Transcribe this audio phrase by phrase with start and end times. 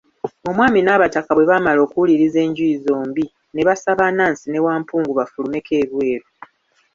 [0.49, 6.27] Omwami n'abataka bwe baamala okuwuliriza enjuyi zombi, ne basaba Anansi ne Wampungu bafulumeko ebweru.